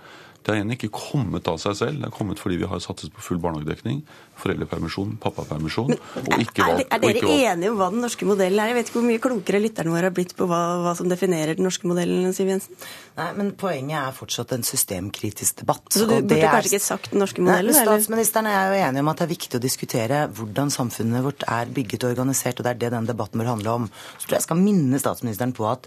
Det 0.41 0.49
har 0.49 0.57
igjen 0.57 0.73
ikke 0.73 0.89
kommet 0.89 1.45
av 1.51 1.59
seg 1.61 1.75
selv. 1.77 1.99
Det 2.01 2.07
har 2.09 2.13
kommet 2.15 2.39
fordi 2.41 2.55
vi 2.57 2.67
har 2.69 2.79
satset 2.81 3.13
på 3.13 3.21
full 3.21 3.37
barnehagedekning, 3.43 3.99
foreldrepermisjon, 4.41 5.11
pappapermisjon. 5.21 5.93
og 5.93 6.41
ikke 6.41 6.65
valgt, 6.65 6.87
er, 6.87 6.97
er, 6.97 7.03
dere 7.03 7.35
enige 7.51 7.69
om 7.69 7.77
hva 7.77 7.89
den 7.93 8.01
norske 8.01 8.25
modellen 8.25 8.57
er? 8.57 8.71
Jeg 8.71 8.77
vet 8.79 8.89
ikke 8.89 8.97
hvor 8.97 9.05
mye 9.05 9.21
klokere 9.21 9.61
lytterne 9.61 9.93
våre 9.93 10.09
har 10.09 10.15
blitt 10.17 10.33
på 10.39 10.47
hva, 10.49 10.61
hva, 10.81 10.95
som 10.97 11.11
definerer 11.11 11.59
den 11.59 11.67
norske 11.67 11.85
modellen, 11.89 12.33
Siv 12.33 12.49
Jensen? 12.49 12.79
Nei, 13.19 13.27
men 13.37 13.51
Poenget 13.61 13.99
er 13.99 14.15
fortsatt 14.17 14.55
en 14.55 14.65
systemkritisk 14.65 15.61
debatt. 15.61 15.85
Så 15.93 16.07
du 16.07 16.15
burde 16.15 16.39
er... 16.39 16.47
kanskje 16.47 16.73
ikke 16.73 16.87
sagt 16.87 17.11
den 17.13 17.21
norske 17.21 17.45
modellen? 17.45 17.77
Nei, 17.77 17.85
Statsministeren 17.85 18.49
er 18.49 18.73
jo 18.73 18.81
enig 18.87 19.05
om 19.05 19.13
at 19.13 19.21
det 19.21 19.27
er 19.27 19.33
viktig 19.35 19.59
å 19.59 19.61
diskutere 19.61 20.23
hvordan 20.39 20.73
samfunnet 20.73 21.27
vårt 21.27 21.45
er 21.45 21.69
bygget 21.75 22.07
og 22.07 22.15
organisert, 22.15 22.57
og 22.57 22.65
det 22.65 22.73
er 22.73 22.81
det 22.81 22.93
denne 22.95 23.13
debatten 23.13 23.43
bør 23.43 23.53
handle 23.53 23.77
om. 23.83 23.87
Så 24.17 24.25
tror 24.25 24.39
jeg 24.39 24.41
jeg 24.41 24.49
skal 24.49 24.63
minne 24.63 25.03
statsministeren 25.05 25.53
på 25.53 25.69
at 25.69 25.85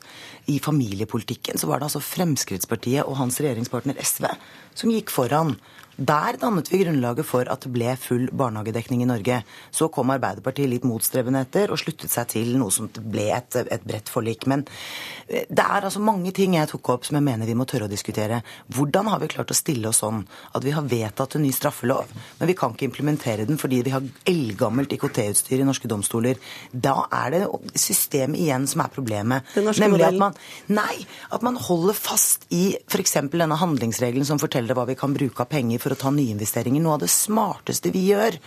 i 0.53 0.61
familiepolitikken 0.63 1.59
så 1.59 1.67
var 1.67 1.83
det 1.83 1.89
altså 1.89 2.05
Fremskrittspartiet 2.05 3.03
og 3.03 3.19
hans 3.19 3.41
regjeringspartner 3.43 3.99
SV 3.99 4.29
som 4.75 4.91
gikk 4.91 5.13
foran. 5.15 5.57
Der 5.97 6.39
dannet 6.41 6.73
vi 6.73 6.81
grunnlaget 6.83 7.27
for 7.27 7.47
at 7.51 7.63
det 7.63 7.71
ble 7.75 7.93
full 8.01 8.27
barnehagedekning 8.35 9.05
i 9.05 9.09
Norge. 9.09 9.41
Så 9.71 9.87
kom 9.95 10.11
Arbeiderpartiet 10.11 10.71
litt 10.71 10.87
motstrebende 10.89 11.45
etter 11.45 11.71
og 11.71 11.79
sluttet 11.79 12.11
seg 12.11 12.27
til 12.33 12.55
noe 12.59 12.75
som 12.75 12.89
ble 12.91 13.29
et, 13.37 13.59
et 13.63 13.85
bredt 13.87 14.11
forlik. 14.11 14.49
Men 14.51 14.65
eh, 15.29 15.47
det 15.47 15.63
er 15.63 15.87
altså 15.87 16.03
mange 16.03 16.33
ting 16.35 16.57
jeg 16.59 16.71
tok 16.73 16.91
opp 16.97 17.07
som 17.07 17.19
jeg 17.19 17.27
mener 17.27 17.47
vi 17.47 17.55
må 17.59 17.67
tørre 17.71 17.87
å 17.87 17.93
diskutere. 17.93 18.41
Hvordan 18.75 19.13
har 19.13 19.23
vi 19.23 19.31
klart 19.37 19.55
å 19.55 19.59
stille 19.59 19.93
oss 19.93 20.03
sånn 20.03 20.25
at 20.55 20.67
vi 20.67 20.75
har 20.75 20.89
vedtatt 20.91 21.39
en 21.39 21.47
ny 21.47 21.53
straffelov, 21.55 22.11
men 22.41 22.51
vi 22.51 22.59
kan 22.59 22.75
ikke 22.75 22.89
implementere 22.89 23.47
den 23.47 23.61
fordi 23.61 23.85
vi 23.87 23.95
har 23.95 24.11
eldgammelt 24.31 24.97
IKT-utstyr 24.99 25.63
i 25.63 25.69
norske 25.69 25.91
domstoler? 25.91 26.43
Da 26.73 27.05
er 27.07 27.37
det 27.37 27.43
systemet 27.79 28.43
igjen 28.43 28.67
som 28.71 28.83
er 28.83 28.91
problemet. 28.95 29.55
Nemlig 29.55 30.09
at 30.09 30.19
man, 30.19 30.35
nei, 30.75 31.07
at 31.31 31.47
man 31.47 31.61
holder 31.61 31.95
fast 31.95 32.49
i 32.55 32.65
f.eks. 32.83 33.17
denne 33.31 33.63
handlingsregelen 33.63 34.27
som 34.27 34.43
forteller 34.43 34.75
hva 34.75 34.89
vi 34.91 34.99
kan 34.99 35.15
bruke 35.15 35.47
av 35.47 35.53
penger 35.55 35.84
for 35.85 35.95
å 35.95 36.01
ta 36.01 36.13
nyinvesteringer. 36.15 36.83
Noe 36.83 36.97
av 36.97 37.05
det 37.05 37.13
smarteste 37.13 37.93
vi 37.95 38.09
gjør, 38.11 38.41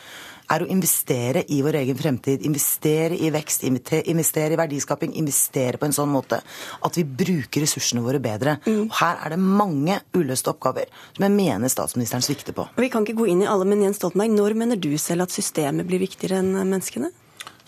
er 0.47 0.63
å 0.63 0.69
investere 0.71 1.43
i 1.51 1.59
vår 1.65 1.79
egen 1.81 1.97
fremtid. 1.99 2.45
Investere 2.47 3.17
i 3.19 3.31
vekst, 3.33 3.65
investere 3.67 4.55
i 4.55 4.59
verdiskaping, 4.59 5.15
investere 5.19 5.79
på 5.79 5.87
en 5.89 5.95
sånn 5.95 6.11
måte 6.11 6.39
at 6.39 6.99
vi 6.99 7.03
bruker 7.03 7.65
ressursene 7.65 8.03
våre 8.05 8.21
bedre. 8.23 8.57
Mm. 8.65 8.85
Og 8.87 8.97
her 9.01 9.21
er 9.25 9.35
det 9.35 9.41
mange 9.43 9.99
uløste 10.15 10.53
oppgaver 10.53 10.91
som 11.17 11.27
jeg 11.27 11.35
mener 11.35 11.73
statsministeren 11.73 12.25
svikter 12.25 12.55
på. 12.57 12.67
Vi 12.79 12.91
kan 12.93 13.05
ikke 13.05 13.19
gå 13.19 13.29
inn 13.33 13.43
i 13.43 13.51
alle, 13.51 13.67
men 13.67 13.83
Jens 13.83 13.99
Stoltenberg, 14.01 14.35
når 14.37 14.59
mener 14.63 14.79
du 14.79 14.93
selv 15.01 15.27
at 15.27 15.35
systemet 15.35 15.87
blir 15.89 16.03
viktigere 16.03 16.39
enn 16.41 16.55
menneskene? 16.63 17.11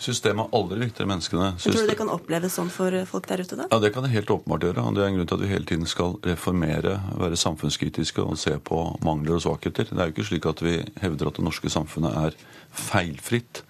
Systemet 0.00 0.46
er 0.46 0.56
aldri 0.56 0.78
viktigere 0.80 1.04
enn 1.04 1.10
menneskene. 1.12 1.48
System... 1.58 1.74
Tror 1.74 1.84
du 1.84 1.90
det 1.90 1.96
kan 1.98 2.12
oppleves 2.12 2.54
sånn 2.56 2.70
for 2.72 2.94
folk 3.08 3.26
der 3.28 3.42
ute? 3.44 3.58
da? 3.58 3.66
Ja, 3.68 3.80
Det 3.84 3.90
kan 3.92 4.06
det 4.06 4.14
helt 4.14 4.32
åpenbart 4.32 4.64
gjøre. 4.64 4.84
og 4.84 4.96
Det 4.96 5.02
er 5.04 5.10
en 5.10 5.18
grunn 5.18 5.28
til 5.28 5.36
at 5.36 5.44
vi 5.44 5.50
hele 5.50 5.68
tiden 5.68 5.90
skal 5.90 6.16
reformere, 6.24 6.94
være 7.20 7.40
samfunnskritiske 7.40 8.24
og 8.24 8.38
se 8.40 8.54
på 8.64 8.78
mangler 9.04 9.36
og 9.36 9.44
svakheter. 9.44 9.92
Det 9.92 10.00
er 10.00 10.08
jo 10.08 10.16
ikke 10.16 10.28
slik 10.30 10.48
at 10.48 10.64
vi 10.64 10.78
hevder 11.04 11.28
at 11.28 11.36
det 11.36 11.44
norske 11.44 11.72
samfunnet 11.76 12.16
er 12.16 12.38
feilfritt, 12.72 13.62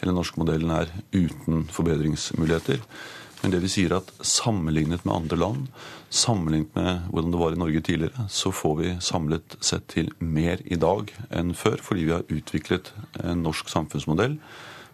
eller 0.00 0.10
den 0.10 0.18
norske 0.18 0.42
modellen 0.42 0.74
er 0.74 0.90
uten 1.14 1.68
forbedringsmuligheter. 1.70 2.82
Men 3.44 3.52
det 3.54 3.62
vi 3.62 3.70
sier 3.70 3.94
at 3.94 4.10
sammenlignet 4.26 5.04
med 5.06 5.14
andre 5.14 5.38
land, 5.38 5.66
sammenlignet 6.10 6.74
med 6.74 7.10
hvordan 7.12 7.30
det 7.30 7.40
var 7.46 7.54
i 7.54 7.60
Norge 7.62 7.82
tidligere, 7.86 8.26
så 8.32 8.50
får 8.50 8.78
vi 8.80 8.94
samlet 9.04 9.60
sett 9.62 9.86
til 9.92 10.10
mer 10.18 10.58
i 10.66 10.78
dag 10.82 11.12
enn 11.30 11.54
før, 11.54 11.78
fordi 11.78 12.08
vi 12.08 12.16
har 12.16 12.26
utviklet 12.26 12.90
en 13.22 13.46
norsk 13.46 13.70
samfunnsmodell 13.70 14.40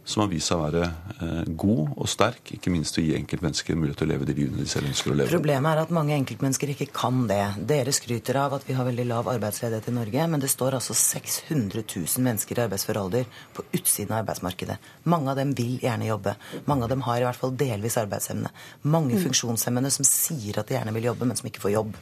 som 0.04 0.24
har 0.24 0.30
vist 0.32 0.50
seg 0.50 0.58
å 0.58 0.64
være 0.64 0.86
eh, 1.22 1.50
god 1.58 1.92
og 1.94 2.08
sterk, 2.10 2.50
ikke 2.56 2.72
minst 2.74 2.96
å 2.98 3.04
gi 3.04 3.12
enkeltmennesker 3.14 3.76
mulighet 3.78 4.00
til 4.00 4.08
å 4.08 4.10
leve 4.10 4.26
de 4.26 4.34
livene 4.34 4.64
de 4.64 4.70
selv 4.70 4.88
ønsker 4.90 5.12
å 5.12 5.14
leve. 5.14 5.30
Problemet 5.30 5.70
er 5.70 5.82
at 5.84 5.92
mange 5.94 6.16
enkeltmennesker 6.16 6.72
ikke 6.74 6.88
kan 6.94 7.20
det. 7.30 7.42
Dere 7.70 7.94
skryter 7.94 8.40
av 8.42 8.56
at 8.58 8.66
vi 8.66 8.74
har 8.74 8.88
veldig 8.88 9.06
lav 9.06 9.30
arbeidsledighet 9.30 9.92
i 9.92 9.94
Norge, 9.94 10.26
men 10.34 10.42
det 10.42 10.50
står 10.50 10.78
altså 10.80 10.96
600 10.98 11.84
000 11.86 12.26
mennesker 12.26 12.58
i 12.58 12.64
arbeidsfør 12.64 13.00
alder 13.04 13.30
på 13.54 13.66
utsiden 13.70 14.10
av 14.10 14.24
arbeidsmarkedet. 14.24 14.78
Mange 15.12 15.30
av 15.30 15.38
dem 15.38 15.54
vil 15.58 15.78
gjerne 15.84 16.10
jobbe. 16.10 16.34
Mange 16.66 16.88
av 16.88 16.94
dem 16.96 17.06
har 17.06 17.22
i 17.22 17.26
hvert 17.28 17.42
fall 17.44 17.54
delvis 17.62 18.00
arbeidsevne. 18.02 18.50
Mange 18.82 19.14
mm. 19.14 19.22
funksjonshemmede 19.28 19.94
som 19.94 20.08
sier 20.08 20.58
at 20.58 20.66
de 20.66 20.80
gjerne 20.80 20.96
vil 20.98 21.12
jobbe, 21.12 21.30
men 21.30 21.38
som 21.38 21.46
ikke 21.46 21.62
får 21.62 21.76
jobb. 21.76 21.94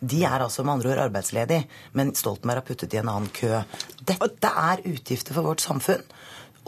De 0.00 0.22
er 0.22 0.38
altså 0.38 0.62
med 0.62 0.78
andre 0.78 0.94
ord 0.94 1.06
arbeidsledige, 1.08 1.66
men 1.98 2.14
Stoltenberg 2.14 2.62
har 2.62 2.70
puttet 2.70 2.94
i 2.94 3.02
en 3.02 3.10
annen 3.10 3.32
kø. 3.34 3.58
Dette 4.06 4.54
er 4.70 4.86
utgifter 4.86 5.34
for 5.34 5.50
vårt 5.50 5.66
samfunn 5.66 6.06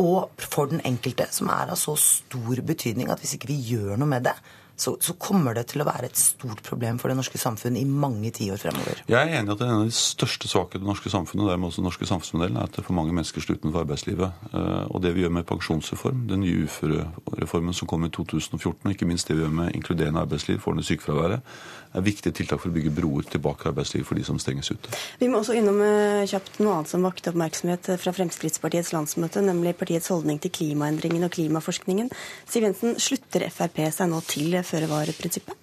og 0.02 0.42
for 0.42 0.70
den 0.70 0.82
enkelte, 0.88 1.28
som 1.30 1.50
er 1.54 1.72
av 1.72 1.78
så 1.80 1.94
stor 2.00 2.62
betydning 2.66 3.10
at 3.12 3.22
hvis 3.22 3.36
ikke 3.38 3.52
vi 3.52 3.60
gjør 3.72 3.96
noe 4.00 4.10
med 4.10 4.26
det, 4.26 4.34
så, 4.76 4.96
så, 5.00 5.14
kommer 5.22 5.54
det 5.54 5.66
til 5.70 5.82
å 5.82 5.86
være 5.86 6.08
et 6.08 6.18
stort 6.18 6.62
problem 6.66 6.98
for 6.98 7.12
det 7.12 7.16
norske 7.18 7.38
samfunn 7.38 7.76
i 7.78 7.84
mange 7.86 8.32
tiår 8.34 8.58
fremover. 8.60 9.02
Jeg 9.10 9.18
er 9.18 9.38
enig 9.38 9.52
i 9.52 9.54
at 9.54 9.64
en 9.66 9.74
av 9.76 9.84
de 9.86 9.94
største 9.96 10.48
svakhetene 10.50 10.82
i 10.82 10.86
det 10.86 10.90
norske 10.90 11.12
samfunnet, 11.12 11.44
og 11.44 11.52
dermed 11.52 11.68
også 11.68 11.82
den 11.82 11.88
norske 11.90 12.08
samfunnsmodellen, 12.08 12.58
er 12.58 12.66
at 12.66 12.74
det 12.74 12.82
er 12.82 12.88
for 12.88 12.98
mange 12.98 13.14
mennesker 13.14 13.44
står 13.44 13.60
utenfor 13.60 13.84
arbeidslivet. 13.84 14.48
Eh, 14.50 14.84
og 14.88 15.02
det 15.04 15.12
vi 15.14 15.24
gjør 15.24 15.36
med 15.38 15.46
pensjonsreform, 15.48 16.24
den 16.32 16.42
nye 16.46 16.64
uførereformen 16.66 17.76
som 17.76 17.90
kom 17.90 18.08
i 18.08 18.10
2014, 18.14 18.80
og 18.82 18.96
ikke 18.96 19.08
minst 19.08 19.30
det 19.30 19.38
vi 19.38 19.44
gjør 19.44 19.54
med 19.60 19.76
inkluderende 19.78 20.24
arbeidsliv, 20.24 20.58
får 20.64 20.78
ned 20.78 20.88
sykefraværet, 20.88 21.54
er 21.92 22.06
viktige 22.06 22.32
tiltak 22.32 22.62
for 22.62 22.72
å 22.72 22.74
bygge 22.74 22.94
broer 22.96 23.28
tilbake 23.28 23.66
i 23.66 23.70
arbeidslivet 23.70 24.08
for 24.08 24.18
de 24.18 24.24
som 24.24 24.38
stenges 24.40 24.72
ute. 24.72 24.92
Vi 25.20 25.28
må 25.28 25.42
også 25.42 25.56
innom 25.58 25.78
eh, 25.84 26.24
kjapt 26.30 26.58
noe 26.62 26.78
annet 26.78 26.90
som 26.90 27.04
vakte 27.04 27.30
oppmerksomhet 27.32 27.92
fra 28.00 28.14
Fremskrittspartiets 28.16 28.94
landsmøte, 28.96 29.44
nemlig 29.44 29.76
partiets 29.78 30.08
holdning 30.12 30.40
til 30.42 30.54
klimaendringen 30.54 31.28
og 31.28 31.34
klimaforskningen. 31.36 32.10
Siv 32.48 32.66
Jensen, 32.66 32.96
slutter 33.02 33.46
Frp 33.52 33.82
seg 33.92 34.08
nå 34.10 34.22
til 34.26 34.56
føre-var-prinsippet? 34.72 35.58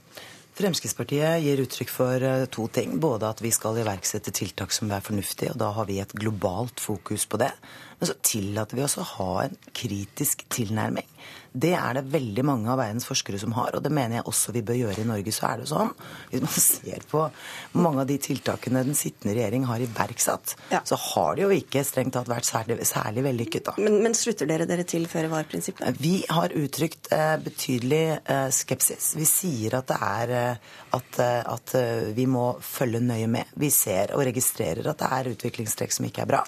Fremskrittspartiet 0.59 1.39
gir 1.39 1.61
uttrykk 1.63 1.91
for 1.93 2.23
eh, 2.25 2.45
to 2.51 2.65
ting. 2.75 2.97
Både 2.99 3.29
at 3.31 3.39
vi 3.39 3.51
skal 3.55 3.79
iverksette 3.79 4.33
tiltak 4.35 4.73
som 4.75 4.91
er 4.91 5.03
fornuftige, 5.05 5.53
og 5.53 5.61
da 5.61 5.69
har 5.77 5.87
vi 5.87 6.01
et 6.03 6.15
globalt 6.19 6.83
fokus 6.83 7.23
på 7.31 7.39
det. 7.39 7.53
Men 7.99 8.09
så 8.09 8.17
tillater 8.19 8.75
vi 8.75 8.83
oss 8.83 8.97
å 8.99 9.07
ha 9.15 9.29
en 9.45 9.55
kritisk 9.71 10.43
tilnærming. 10.51 11.07
Det 11.51 11.71
er 11.73 11.97
det 11.97 12.05
veldig 12.13 12.43
mange 12.45 12.69
av 12.69 12.79
verdens 12.81 13.07
forskere 13.09 13.39
som 13.41 13.55
har, 13.57 13.73
og 13.75 13.83
det 13.85 13.91
mener 13.93 14.19
jeg 14.19 14.27
også 14.29 14.53
vi 14.55 14.63
bør 14.65 14.77
gjøre 14.79 15.03
i 15.03 15.07
Norge. 15.09 15.33
Så 15.33 15.47
er 15.49 15.61
det 15.61 15.69
sånn, 15.71 15.93
hvis 16.31 16.43
man 16.45 16.55
ser 16.65 17.05
på 17.09 17.23
mange 17.79 18.03
av 18.03 18.09
de 18.09 18.19
tiltakene 18.21 18.83
den 18.85 18.97
sittende 18.97 19.35
regjering 19.37 19.65
har 19.69 19.83
iverksatt, 19.83 20.55
ja. 20.73 20.83
så 20.85 20.99
har 20.99 21.37
det 21.37 21.45
jo 21.45 21.51
ikke 21.55 21.83
strengt 21.87 22.15
tatt 22.17 22.29
vært 22.29 22.49
særlig, 22.49 22.79
særlig 22.89 23.25
vellykket. 23.25 23.71
da. 23.71 23.75
Men, 23.81 23.99
men, 24.05 24.17
slutter 24.19 24.49
dere 24.49 24.67
dere 24.69 24.85
til 24.89 25.07
føre-var-prinsippet? 25.09 26.01
Vi 26.01 26.15
har 26.29 26.53
uttrykt 26.59 27.11
eh, 27.15 27.35
betydelig 27.43 28.03
eh, 28.19 28.47
skepsis. 28.53 29.13
Vi 29.19 29.27
sier 29.29 29.79
at 29.79 29.89
det 29.89 29.99
er 30.09 30.35
eh, 30.37 30.69
at, 30.95 31.19
eh, 31.19 31.41
at 31.45 31.75
eh, 31.77 32.09
vi 32.17 32.25
må 32.29 32.51
følge 32.61 33.01
nøye 33.03 33.29
med. 33.31 33.51
Vi 33.59 33.71
ser 33.73 34.15
og 34.15 34.25
registrerer 34.27 34.87
at 34.89 35.01
det 35.01 35.11
er 35.17 35.33
utviklingstrekk 35.33 35.95
som 35.95 36.07
ikke 36.07 36.25
er 36.25 36.31
bra. 36.33 36.43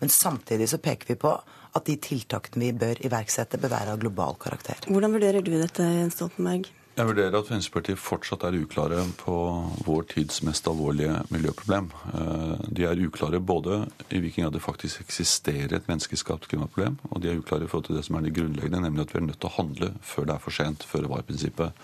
Men 0.00 0.12
samtidig 0.12 0.68
så 0.70 0.80
peker 0.82 1.14
vi 1.14 1.20
på 1.20 1.34
at 1.74 1.88
de 1.88 1.98
tiltakene 1.98 2.68
vi 2.68 2.78
bør 2.84 3.02
iverksette, 3.06 3.58
bør 3.60 3.74
være 3.74 3.94
av 3.96 4.00
global 4.02 4.38
karakter. 4.40 4.86
Hvordan 4.86 5.14
vurderer 5.16 5.44
du 5.44 5.52
dette, 5.58 5.82
Jens 5.82 6.18
Stoltenberg? 6.18 6.70
Jeg 6.94 7.08
vurderer 7.08 7.34
at 7.34 7.48
Fremskrittspartiet 7.48 7.98
fortsatt 7.98 8.44
er 8.46 8.56
uklare 8.62 9.00
på 9.18 9.36
vår 9.82 10.04
tids 10.12 10.44
mest 10.46 10.68
alvorlige 10.70 11.16
miljøproblem. 11.34 11.88
Eh, 12.14 12.68
de 12.78 12.84
er 12.86 13.02
uklare 13.02 13.40
både 13.42 13.80
i 14.14 14.20
hvilken 14.22 14.46
grad 14.46 14.54
det 14.54 14.62
faktisk 14.62 15.02
eksisterer 15.02 15.74
et 15.74 15.90
menneskeskapt 15.90 16.46
klimaproblem, 16.52 17.00
og 17.10 17.24
de 17.24 17.32
er 17.32 17.40
uklare 17.40 17.66
i 17.66 17.72
forhold 17.72 17.88
til 17.88 17.98
det 17.98 18.04
som 18.06 18.20
er 18.20 18.28
det 18.28 18.36
grunnleggende, 18.36 18.84
nemlig 18.86 19.08
at 19.08 19.14
vi 19.16 19.18
er 19.18 19.26
nødt 19.26 19.40
til 19.42 19.50
å 19.50 19.56
handle 19.56 19.90
før 20.06 20.30
det 20.30 20.36
er 20.36 20.44
for 20.46 20.58
sent, 20.60 20.86
før 20.86 21.10
var-prinsippet. 21.16 21.82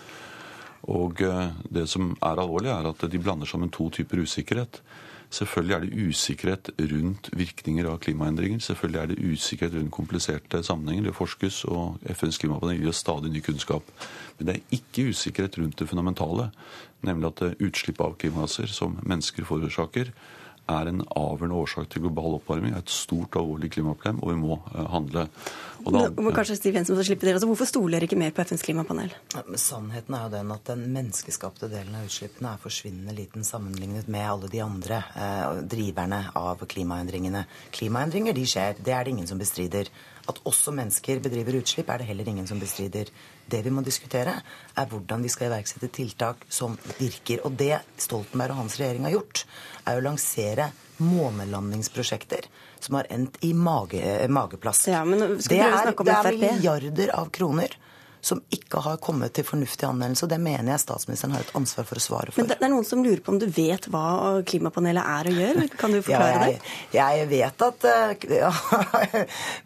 Og 0.95 1.25
eh, 1.27 1.59
det 1.67 1.89
som 1.91 2.13
er 2.15 2.39
alvorlig, 2.45 2.71
er 2.71 2.87
at 2.93 3.03
de 3.11 3.19
blander 3.19 3.51
sammen 3.51 3.73
to 3.73 3.89
typer 3.91 4.23
usikkerhet. 4.23 4.79
Selvfølgelig 5.31 5.75
er 5.75 5.83
det 5.85 6.07
usikkerhet 6.09 6.69
rundt 6.91 7.29
virkninger 7.39 7.87
av 7.87 8.01
klimaendringer. 8.03 8.59
Selvfølgelig 8.59 8.99
er 8.99 9.11
det 9.11 9.31
usikkerhet 9.31 9.77
rundt 9.77 9.93
kompliserte 9.95 10.59
sammenhenger. 10.67 11.07
Det 11.07 11.15
forskes, 11.15 11.61
og 11.71 12.03
FNs 12.11 12.39
klimapanel 12.41 12.81
gir 12.81 12.91
oss 12.91 12.99
stadig 12.99 13.31
ny 13.31 13.39
kunnskap. 13.45 13.87
Men 14.37 14.49
det 14.49 14.57
er 14.57 14.75
ikke 14.75 15.07
usikkerhet 15.13 15.55
rundt 15.61 15.79
det 15.79 15.87
fundamentale, 15.87 16.49
nemlig 17.07 17.31
at 17.31 17.63
utslipp 17.63 18.03
av 18.03 18.17
klimagasser 18.19 18.67
som 18.75 18.99
mennesker 19.07 19.47
forårsaker, 19.47 20.11
er 20.77 20.91
en 20.91 21.03
avgjørende 21.05 21.59
årsak 21.63 21.89
til 21.91 22.05
global 22.07 22.37
oppvarming. 22.39 22.73
er 22.73 22.85
et 22.85 22.93
stort 22.93 23.35
og 23.35 23.43
alvorlig 23.43 23.71
klimaproblem, 23.75 24.23
og 24.23 24.33
vi 24.33 24.39
må 24.39 24.61
handle. 24.71 24.87
handle. 24.95 25.27
Da, 25.81 26.03
Nå, 26.13 26.31
kanskje 26.35 26.55
Stiv 26.59 26.75
Jensen 26.77 26.95
må 26.97 27.03
slippe 27.05 27.25
det. 27.25 27.33
Altså, 27.35 27.47
hvorfor 27.49 27.65
stoler 27.69 27.97
dere 27.97 28.09
ikke 28.09 28.19
mer 28.19 28.33
på 28.35 28.43
FNs 28.45 28.61
klimapanel? 28.65 29.13
Ja, 29.33 29.41
sannheten 29.57 30.13
er 30.13 30.27
jo 30.27 30.33
den 30.35 30.53
at 30.53 30.69
den 30.69 30.83
menneskeskapte 30.93 31.71
delen 31.71 31.97
av 31.97 32.05
utslippene 32.05 32.53
er 32.53 32.61
forsvinnende 32.61 33.15
liten 33.17 33.47
sammenlignet 33.47 34.09
med 34.11 34.27
alle 34.27 34.51
de 34.51 34.61
andre 34.61 35.01
eh, 35.15 35.61
driverne 35.73 36.23
av 36.37 36.61
klimaendringene. 36.69 37.47
Klimaendringer 37.73 38.37
de 38.37 38.45
skjer, 38.45 38.77
det 38.77 38.93
er 38.93 39.07
det 39.07 39.15
ingen 39.15 39.29
som 39.31 39.41
bestrider. 39.41 39.89
At 40.29 40.41
også 40.45 40.73
mennesker 40.75 41.21
bedriver 41.23 41.57
utslipp, 41.57 41.89
er 41.89 42.01
det 42.01 42.09
heller 42.11 42.29
ingen 42.29 42.47
som 42.47 42.59
bestrider. 42.61 43.09
Det 43.51 43.63
vi 43.65 43.73
må 43.73 43.81
diskutere, 43.83 44.35
er 44.77 44.89
hvordan 44.89 45.25
vi 45.25 45.31
skal 45.33 45.49
iverksette 45.49 45.89
tiltak 45.91 46.45
som 46.49 46.77
virker. 46.99 47.41
Og 47.47 47.57
det 47.57 47.73
Stoltenberg 47.97 48.53
og 48.53 48.61
hans 48.61 48.77
regjering 48.79 49.09
har 49.09 49.17
gjort, 49.17 49.45
er 49.89 49.97
å 49.97 50.05
lansere 50.05 50.60
månelandingsprosjekter 51.01 52.45
som 52.79 52.95
har 52.99 53.07
endt 53.09 53.39
i 53.45 53.53
mage, 53.53 54.27
mageplask. 54.29 54.91
Ja, 54.91 55.05
det, 55.05 55.57
er, 55.57 55.93
det 55.97 56.17
er 56.17 56.37
milliarder 56.37 57.15
av 57.17 57.31
kroner 57.33 57.77
som 58.21 58.41
ikke 58.53 58.81
har 58.85 58.99
kommet 59.01 59.33
til 59.35 59.45
fornuftig 59.45 59.87
anvendelse. 59.87 60.25
og 60.25 60.31
Det 60.31 60.39
mener 60.41 60.73
jeg 60.73 60.83
statsministeren 60.83 61.33
har 61.35 61.45
et 61.45 61.53
ansvar 61.57 61.87
for 61.89 61.97
å 61.97 62.03
svare 62.03 62.31
for. 62.33 62.41
Men 62.41 62.51
det 62.51 62.57
er 62.59 62.71
noen 62.73 62.87
som 62.87 63.03
lurer 63.03 63.21
på 63.23 63.33
om 63.33 63.39
du 63.41 63.47
vet 63.49 63.87
hva 63.91 64.41
klimapanelet 64.47 65.09
er 65.15 65.29
og 65.31 65.41
gjør? 65.41 65.61
Kan 65.81 65.95
du 65.95 65.99
forklare 65.99 66.31
ja, 66.31 66.43
jeg, 66.45 66.59
det? 66.61 66.99
Jeg 66.99 67.29
vet 67.31 67.65
at 67.67 67.87
eh, 67.91 68.27
ja, 68.43 68.51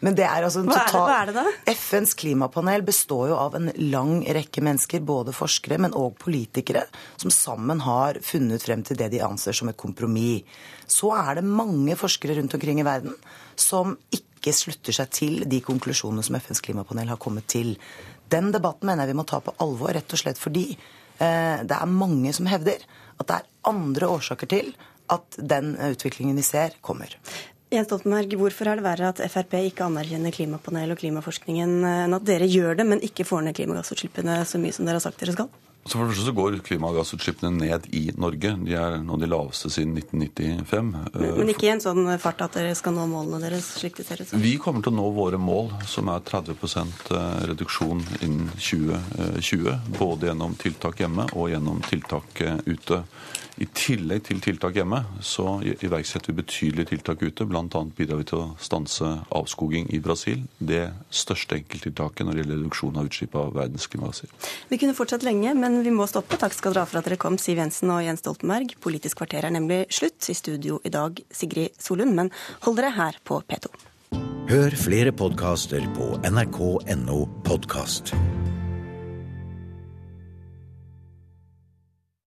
Men 0.04 0.18
det 0.18 0.26
er 0.28 0.48
altså 0.48 0.64
hva 0.66 0.80
er, 0.80 0.92
det, 0.92 1.02
hva 1.04 1.18
er 1.20 1.30
det 1.32 1.36
da? 1.36 1.74
FNs 1.76 2.16
klimapanel 2.18 2.86
består 2.86 3.30
jo 3.32 3.40
av 3.40 3.58
en 3.58 3.70
lang 3.92 4.18
rekke 4.36 4.64
mennesker, 4.64 5.04
både 5.06 5.36
forskere, 5.36 5.80
men 5.82 5.96
òg 5.96 6.16
politikere, 6.22 6.86
som 7.20 7.32
sammen 7.34 7.84
har 7.84 8.20
funnet 8.24 8.64
frem 8.64 8.84
til 8.86 8.98
det 8.98 9.12
de 9.12 9.22
anser 9.24 9.56
som 9.56 9.68
et 9.70 9.78
kompromiss. 9.78 10.46
Så 10.86 11.10
er 11.14 11.38
det 11.38 11.44
mange 11.46 11.96
forskere 11.98 12.38
rundt 12.38 12.54
omkring 12.56 12.80
i 12.80 12.86
verden 12.86 13.14
som 13.58 13.96
ikke 14.14 14.52
slutter 14.54 14.94
seg 14.94 15.10
til 15.14 15.40
de 15.50 15.60
konklusjonene 15.64 16.22
som 16.24 16.36
FNs 16.38 16.62
klimapanel 16.62 17.10
har 17.10 17.20
kommet 17.20 17.48
til. 17.50 17.74
Den 18.32 18.52
debatten 18.54 18.88
mener 18.88 19.04
jeg 19.04 19.14
vi 19.14 19.18
må 19.20 19.26
ta 19.28 19.40
på 19.44 19.54
alvor, 19.62 19.92
rett 19.94 20.12
og 20.12 20.20
slett 20.20 20.40
fordi 20.40 20.68
eh, 20.74 21.58
det 21.62 21.76
er 21.76 21.90
mange 21.90 22.32
som 22.36 22.48
hevder 22.50 22.82
at 23.16 23.28
det 23.28 23.36
er 23.38 23.50
andre 23.70 24.08
årsaker 24.16 24.50
til 24.50 24.72
at 25.12 25.38
den 25.38 25.76
utviklingen 25.78 26.36
vi 26.36 26.44
ser, 26.46 26.74
kommer. 26.84 27.12
Jens 27.70 27.88
Stoltenberg, 27.88 28.34
hvorfor 28.38 28.70
er 28.70 28.78
det 28.78 28.86
verre 28.86 29.08
at 29.10 29.20
Frp 29.30 29.56
ikke 29.58 29.86
anerkjenner 29.86 30.34
klimapanelet 30.34 30.94
og 30.94 31.00
klimaforskningen 31.00 31.80
enn 31.82 32.14
at 32.14 32.26
dere 32.26 32.46
gjør 32.46 32.78
det, 32.78 32.86
men 32.86 33.02
ikke 33.02 33.26
får 33.26 33.42
ned 33.46 33.56
klimagassutslippene 33.58 34.38
så 34.46 34.60
mye 34.62 34.74
som 34.74 34.86
dere 34.86 35.00
har 35.00 35.06
sagt 35.06 35.22
dere 35.22 35.34
skal? 35.34 35.50
Så 35.86 35.98
for 35.98 36.04
det 36.04 36.14
første 36.14 36.26
så 36.26 36.34
går 36.34 36.58
klimagassutslippene 36.66 37.52
ned 37.60 37.86
i 37.94 38.08
Norge. 38.18 38.52
De 38.66 38.74
er 38.74 38.98
nå 39.06 39.18
de 39.22 39.28
laveste 39.30 39.70
siden 39.70 39.94
1995. 40.00 40.90
Men 41.14 41.52
ikke 41.52 41.68
i 41.68 41.72
en 41.76 41.84
sånn 41.84 42.10
fart 42.22 42.42
at 42.46 42.58
dere 42.58 42.74
skal 42.78 42.96
nå 42.96 43.06
målene 43.10 43.40
deres, 43.44 43.68
slik 43.78 44.00
det 44.00 44.08
ser 44.08 44.22
ut 44.22 44.32
som? 44.32 44.42
Vi 44.42 44.56
kommer 44.62 44.82
til 44.82 44.94
å 44.94 44.98
nå 44.98 45.06
våre 45.16 45.38
mål, 45.40 45.70
som 45.86 46.10
er 46.12 46.26
30% 46.26 47.10
reduksjon 47.52 48.02
innen 48.20 48.50
2020. 48.58 49.96
Både 50.00 50.32
gjennom 50.32 50.58
tiltak 50.58 51.04
hjemme 51.04 51.30
og 51.34 51.50
gjennom 51.54 51.82
tiltak 51.86 52.42
ute. 52.66 53.04
I 53.56 53.64
tillegg 53.72 54.26
til 54.26 54.40
tiltak 54.44 54.76
hjemme 54.76 54.98
så 55.24 55.56
iverksetter 55.64 56.28
vi 56.28 56.42
betydelige 56.42 56.90
tiltak 56.90 57.22
ute. 57.24 57.46
Bl.a. 57.48 57.62
bidrar 57.96 58.20
vi 58.20 58.26
til 58.28 58.42
å 58.42 58.48
stanse 58.60 59.08
avskoging 59.32 59.88
i 59.96 60.00
Brasil. 60.04 60.42
Det 60.58 60.82
største 61.08 61.56
enkelttiltaket 61.56 62.26
når 62.26 62.36
det 62.36 62.42
gjelder 62.42 62.60
reduksjon 62.60 63.00
av 63.00 63.08
utslipp 63.08 63.38
av 63.40 63.54
verdens 63.56 63.88
klimagasser. 63.88 64.28
Vi 64.68 64.76
kunne 64.82 64.96
fortsatt 64.98 65.24
lenge, 65.24 65.54
vi 65.84 65.92
må 65.94 66.06
stoppe. 66.08 66.38
Takk 66.40 66.54
skal 66.56 66.74
dere 66.74 66.84
ha 66.84 66.90
for 66.90 67.00
at 67.00 67.08
dere 67.08 67.18
kom, 67.20 67.36
Siv 67.40 67.60
Jensen 67.60 67.92
og 67.92 68.04
Jens 68.04 68.22
Stoltenberg. 68.24 68.76
Politisk 68.82 69.20
kvarter 69.20 69.48
er 69.48 69.54
nemlig 69.56 69.84
slutt. 69.92 70.30
I 70.30 70.36
studio 70.36 70.80
i 70.84 70.92
dag 70.92 71.20
Sigrid 71.34 71.76
Solund, 71.82 72.16
men 72.16 72.32
hold 72.64 72.80
dere 72.80 72.94
her 72.96 73.20
på 73.26 73.42
P2. 73.44 73.72
Hør 74.46 74.76
flere 74.78 75.12
podkaster 75.12 75.84
på 75.96 76.12
nrk.no 76.24 77.24
podkast. 77.44 78.14